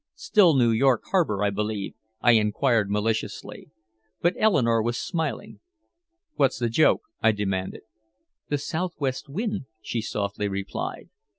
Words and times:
"Still 0.15 0.55
New 0.55 0.71
York 0.71 1.03
harbor, 1.11 1.43
I 1.43 1.51
believe?" 1.51 1.93
I 2.21 2.31
inquired 2.31 2.89
maliciously. 2.89 3.69
But 4.19 4.33
Eleanore 4.37 4.81
was 4.81 4.97
smiling. 4.97 5.59
"What's 6.37 6.57
the 6.57 6.69
joke?" 6.69 7.03
I 7.21 7.31
demanded. 7.31 7.81
"The 8.49 8.57
southwest 8.57 9.29
wind," 9.29 9.65
she 9.79 10.01
softly 10.01 10.47
replied. 10.47 11.09